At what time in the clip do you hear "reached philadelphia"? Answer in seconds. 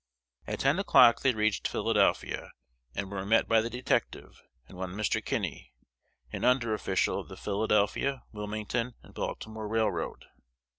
1.31-2.53